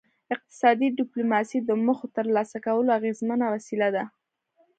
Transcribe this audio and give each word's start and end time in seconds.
اقتصادي 0.33 0.87
ډیپلوماسي 0.99 1.59
د 1.63 1.69
موخو 1.85 2.05
د 2.09 2.13
ترلاسه 2.17 2.57
کولو 2.65 2.89
اغیزمنه 2.99 3.45
وسیله 3.55 3.89
ده 3.95 4.03